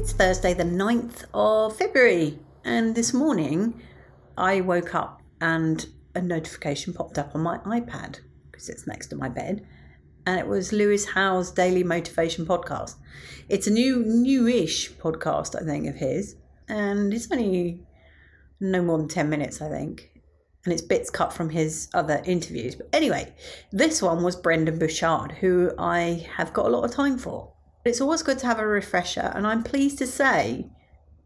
Thursday, 0.00 0.54
the 0.54 0.64
9th 0.64 1.24
of 1.34 1.76
February, 1.76 2.38
and 2.64 2.94
this 2.94 3.12
morning 3.12 3.80
I 4.36 4.60
woke 4.60 4.94
up 4.94 5.20
and 5.40 5.86
a 6.14 6.22
notification 6.22 6.92
popped 6.92 7.18
up 7.18 7.34
on 7.34 7.42
my 7.42 7.58
iPad 7.58 8.20
because 8.50 8.68
it's 8.68 8.86
next 8.86 9.08
to 9.08 9.16
my 9.16 9.28
bed, 9.28 9.66
and 10.26 10.40
it 10.40 10.46
was 10.46 10.72
Lewis 10.72 11.10
Howes' 11.10 11.50
Daily 11.50 11.84
Motivation 11.84 12.46
Podcast. 12.46 12.96
It's 13.48 13.66
a 13.66 13.70
new, 13.70 14.02
newish 14.04 14.92
podcast, 14.92 15.60
I 15.60 15.64
think, 15.64 15.86
of 15.86 15.96
his, 15.96 16.36
and 16.68 17.12
it's 17.12 17.30
only 17.30 17.86
no 18.60 18.82
more 18.82 18.98
than 18.98 19.08
10 19.08 19.28
minutes, 19.28 19.60
I 19.60 19.68
think. 19.68 20.10
And 20.64 20.72
it's 20.72 20.82
bits 20.82 21.10
cut 21.10 21.32
from 21.32 21.50
his 21.50 21.88
other 21.92 22.22
interviews. 22.24 22.76
But 22.76 22.88
anyway, 22.92 23.34
this 23.72 24.00
one 24.00 24.22
was 24.22 24.36
Brendan 24.36 24.78
Burchard, 24.78 25.32
who 25.32 25.72
I 25.78 26.26
have 26.36 26.52
got 26.52 26.66
a 26.66 26.70
lot 26.70 26.84
of 26.84 26.92
time 26.92 27.18
for. 27.18 27.52
It's 27.84 28.00
always 28.00 28.22
good 28.22 28.38
to 28.38 28.46
have 28.46 28.60
a 28.60 28.66
refresher, 28.66 29.32
and 29.34 29.46
I'm 29.46 29.64
pleased 29.64 29.98
to 29.98 30.06
say 30.06 30.70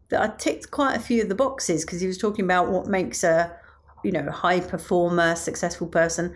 that 0.09 0.21
I 0.21 0.35
ticked 0.35 0.71
quite 0.71 0.95
a 0.95 0.99
few 0.99 1.21
of 1.21 1.29
the 1.29 1.35
boxes 1.35 1.85
because 1.85 2.01
he 2.01 2.07
was 2.07 2.17
talking 2.17 2.45
about 2.45 2.71
what 2.71 2.87
makes 2.87 3.23
a, 3.23 3.55
you 4.03 4.11
know, 4.11 4.31
high 4.31 4.61
performer, 4.61 5.35
successful 5.35 5.87
person, 5.87 6.33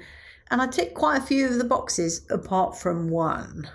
and 0.51 0.61
I 0.61 0.67
ticked 0.67 0.93
quite 0.93 1.17
a 1.17 1.25
few 1.25 1.47
of 1.47 1.57
the 1.57 1.63
boxes 1.63 2.25
apart 2.29 2.77
from 2.77 3.09
one. 3.09 3.67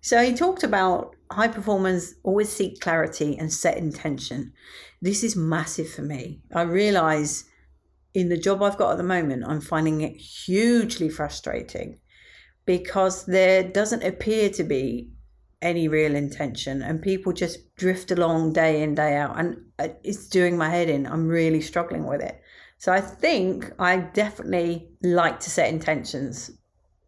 So 0.00 0.24
he 0.24 0.32
talked 0.32 0.62
about 0.62 1.16
high 1.30 1.48
performers 1.48 2.14
always 2.22 2.48
seek 2.48 2.80
clarity 2.80 3.36
and 3.36 3.52
set 3.52 3.76
intention. 3.76 4.52
This 5.02 5.22
is 5.22 5.36
massive 5.36 5.90
for 5.90 6.02
me. 6.02 6.40
I 6.54 6.62
realize 6.62 7.44
in 8.14 8.28
the 8.28 8.38
job 8.38 8.62
I've 8.62 8.78
got 8.78 8.92
at 8.92 8.96
the 8.96 9.04
moment, 9.04 9.44
I'm 9.46 9.60
finding 9.60 10.00
it 10.00 10.16
hugely 10.16 11.08
frustrating 11.08 11.98
because 12.64 13.26
there 13.26 13.62
doesn't 13.62 14.04
appear 14.04 14.48
to 14.50 14.64
be 14.64 15.11
any 15.62 15.88
real 15.88 16.14
intention 16.14 16.82
and 16.82 17.00
people 17.00 17.32
just 17.32 17.74
drift 17.76 18.10
along 18.10 18.52
day 18.52 18.82
in 18.82 18.94
day 18.94 19.16
out 19.16 19.38
and 19.38 19.56
uh, 19.78 19.88
it's 20.04 20.28
doing 20.28 20.58
my 20.58 20.68
head 20.68 20.88
in. 20.90 21.06
I'm 21.06 21.28
really 21.28 21.60
struggling 21.60 22.06
with 22.06 22.20
it. 22.20 22.42
So 22.78 22.92
i 22.92 23.00
think 23.00 23.72
i 23.78 23.96
definitely 23.96 24.88
like 25.02 25.38
to 25.40 25.50
set 25.50 25.68
intentions. 25.68 26.50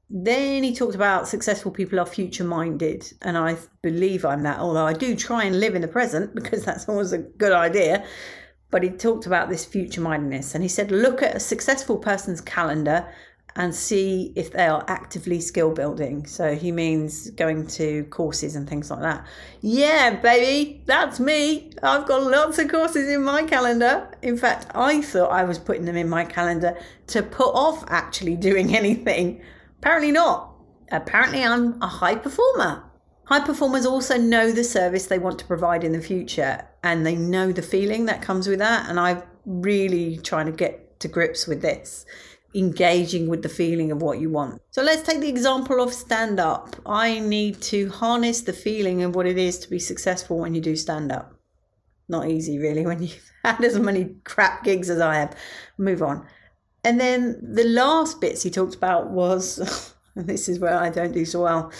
Then 0.09 0.63
he 0.63 0.73
talked 0.73 0.95
about 0.95 1.27
successful 1.27 1.73
people 1.73 1.99
are 1.99 2.07
future 2.07 2.45
minded 2.45 3.13
and 3.23 3.37
i 3.37 3.57
believe 3.83 4.25
i'm 4.25 4.45
that 4.45 4.61
although 4.61 4.87
i 4.87 4.93
do 4.93 5.17
try 5.17 5.43
and 5.43 5.59
live 5.59 5.75
in 5.75 5.83
the 5.83 5.89
present 5.89 6.33
because 6.39 6.65
that's 6.65 6.89
always 6.89 7.13
a 7.13 7.19
good 7.19 7.53
idea. 7.53 8.05
But 8.71 8.85
he 8.85 8.91
talked 8.91 9.27
about 9.27 9.49
this 9.49 9.65
future 9.65 10.01
mindedness 10.01 10.55
and 10.55 10.63
he 10.63 10.69
said 10.69 10.93
look 10.93 11.23
at 11.23 11.35
a 11.35 11.41
successful 11.41 11.99
person's 11.99 12.41
calendar 12.41 13.13
and 13.57 13.75
see 13.75 14.33
if 14.35 14.53
they 14.53 14.67
are 14.67 14.85
actively 14.89 15.41
skill 15.41 15.73
building. 15.73 16.27
So 16.27 16.57
he 16.57 16.73
means 16.73 17.31
going 17.31 17.67
to 17.69 18.05
courses 18.05 18.57
and 18.57 18.69
things 18.69 18.91
like 18.91 19.01
that. 19.01 19.25
Yeah, 19.61 20.17
baby, 20.17 20.83
that's 20.87 21.21
me. 21.21 21.71
I've 21.83 22.07
got 22.07 22.25
lots 22.25 22.59
of 22.59 22.69
courses 22.69 23.09
in 23.09 23.23
my 23.23 23.45
calendar. 23.45 24.11
In 24.23 24.37
fact, 24.37 24.67
I 24.75 25.03
thought 25.03 25.31
I 25.31 25.45
was 25.45 25.59
putting 25.59 25.85
them 25.85 25.97
in 25.97 26.09
my 26.09 26.25
calendar 26.25 26.77
to 27.09 27.23
put 27.23 27.55
off 27.55 27.85
actually 27.89 28.37
doing 28.49 28.75
anything. 28.75 29.41
Apparently 29.79 30.11
not. 30.11 30.51
Apparently, 30.91 31.45
I'm 31.45 31.81
a 31.81 31.87
high 31.87 32.17
performer. 32.17 32.83
High 33.27 33.41
performers 33.41 33.87
also 33.87 34.19
know 34.19 34.51
the 34.51 34.65
service 34.65 35.07
they 35.07 35.19
want 35.19 35.39
to 35.39 35.47
provide 35.47 35.83
in 35.83 35.93
the 35.93 36.01
future 36.01 36.67
and 36.83 37.07
they 37.07 37.17
know 37.17 37.53
the 37.53 37.63
feeling 37.63 38.05
that 38.07 38.21
comes 38.21 38.49
with 38.49 38.59
that. 38.59 38.91
And 38.91 38.99
I'm 38.99 39.23
really 39.47 40.19
trying 40.19 40.47
to 40.47 40.53
get 40.53 41.01
to 41.01 41.09
grips 41.09 41.47
with 41.47 41.63
this 41.63 42.05
engaging 42.55 43.29
with 43.29 43.43
the 43.43 43.49
feeling 43.49 43.91
of 43.91 44.01
what 44.01 44.21
you 44.21 44.31
want. 44.31 44.63
So 44.71 44.83
let's 44.83 45.03
take 45.03 45.21
the 45.21 45.29
example 45.29 45.81
of 45.81 45.93
stand 45.93 46.39
up. 46.39 46.77
I 46.87 47.19
need 47.19 47.61
to 47.63 47.89
harness 47.91 48.43
the 48.43 48.53
feeling 48.53 49.03
of 49.03 49.15
what 49.15 49.27
it 49.27 49.39
is 49.39 49.59
to 49.61 49.71
be 49.71 49.79
successful 49.79 50.39
when 50.39 50.55
you 50.55 50.61
do 50.61 50.77
stand 50.77 51.11
up. 51.11 51.35
Not 52.09 52.29
easy, 52.29 52.59
really, 52.59 52.87
when 52.87 53.03
you've 53.03 53.33
had 53.45 53.63
as 53.65 53.79
many 53.79 54.17
crap 54.25 54.63
gigs 54.63 54.89
as 54.89 55.01
I 55.01 55.17
have. 55.17 55.37
Move 55.79 56.03
on. 56.03 56.27
And 56.85 57.01
then 57.01 57.39
the 57.43 57.65
last 57.65 58.21
bits 58.21 58.43
he 58.43 58.51
talked 58.51 58.75
about 58.75 59.11
was 59.11 59.95
this 60.17 60.49
is 60.49 60.59
where 60.59 60.79
I 60.79 60.91
don't 60.91 61.13
do 61.13 61.25
so 61.25 61.43
well. 61.43 61.73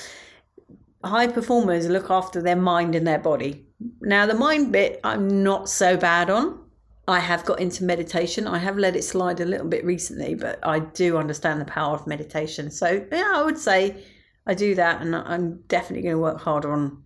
High 1.05 1.27
performers 1.29 1.87
look 1.87 2.11
after 2.11 2.41
their 2.41 2.57
mind 2.57 2.95
and 2.95 3.07
their 3.07 3.19
body. 3.19 3.67
Now, 4.01 4.25
the 4.25 4.35
mind 4.35 4.73
bit 4.73 5.01
I'm 5.05 5.43
not 5.43 5.69
so 5.69 5.99
bad 5.99 6.31
on 6.31 6.64
I 7.07 7.21
have 7.21 7.45
got 7.45 7.61
into 7.61 7.85
meditation. 7.85 8.47
I 8.47 8.59
have 8.59 8.79
let 8.79 8.97
it 8.97 9.05
slide 9.05 9.41
a 9.41 9.45
little 9.45 9.67
bit 9.67 9.85
recently, 9.85 10.35
but 10.35 10.59
I 10.63 10.79
do 10.79 11.19
understand 11.19 11.61
the 11.61 11.67
power 11.67 11.95
of 11.95 12.07
meditation. 12.07 12.71
So, 12.71 13.07
yeah, 13.13 13.33
I 13.35 13.43
would 13.43 13.59
say 13.59 14.03
I 14.47 14.55
do 14.55 14.75
that, 14.75 15.03
and 15.03 15.15
I'm 15.15 15.63
definitely 15.69 16.03
going 16.03 16.15
to 16.15 16.21
work 16.21 16.41
harder 16.41 16.73
on. 16.73 17.03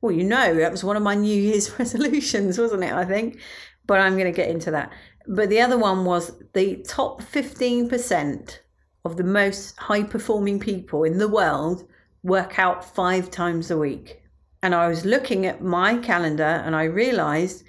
Well, 0.00 0.12
you 0.12 0.24
know, 0.24 0.54
that 0.56 0.70
was 0.70 0.84
one 0.84 0.96
of 0.96 1.02
my 1.02 1.14
New 1.14 1.40
Year's 1.40 1.70
resolutions, 1.78 2.58
wasn't 2.58 2.84
it? 2.84 2.92
I 2.92 3.04
think, 3.04 3.40
but 3.86 4.00
I'm 4.00 4.14
going 4.14 4.32
to 4.32 4.36
get 4.36 4.50
into 4.50 4.70
that. 4.72 4.92
But 5.26 5.48
the 5.48 5.60
other 5.60 5.78
one 5.78 6.04
was 6.04 6.32
the 6.52 6.84
top 6.86 7.22
15% 7.22 8.58
of 9.06 9.16
the 9.16 9.24
most 9.24 9.76
high 9.78 10.02
performing 10.02 10.58
people 10.58 11.04
in 11.04 11.18
the 11.18 11.28
world 11.28 11.88
work 12.22 12.58
out 12.58 12.84
five 12.84 13.30
times 13.30 13.70
a 13.70 13.78
week. 13.78 14.22
And 14.62 14.74
I 14.74 14.88
was 14.88 15.04
looking 15.04 15.46
at 15.46 15.62
my 15.62 15.98
calendar 15.98 16.42
and 16.42 16.74
I 16.74 16.84
realized 16.84 17.64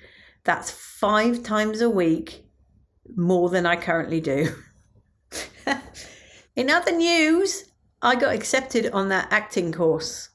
that's 0.45 0.71
five 0.71 1.43
times 1.43 1.81
a 1.81 1.89
week 1.89 2.45
more 3.15 3.49
than 3.49 3.65
I 3.65 3.75
currently 3.75 4.21
do. 4.21 4.55
In 6.55 6.69
other 6.69 6.95
news, 6.95 7.65
I 8.01 8.15
got 8.15 8.33
accepted 8.33 8.91
on 8.91 9.09
that 9.09 9.27
acting 9.31 9.73
course. 9.73 10.29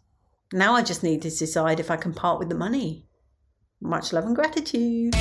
Now 0.53 0.75
I 0.75 0.83
just 0.83 1.03
need 1.03 1.23
to 1.23 1.31
decide 1.31 1.81
if 1.81 1.91
I 1.91 1.97
can 1.97 2.13
part 2.13 2.39
with 2.39 2.49
the 2.49 2.55
money. 2.55 3.07
Much 3.81 4.13
love 4.13 4.25
and 4.25 4.37
gratitude. 4.37 5.15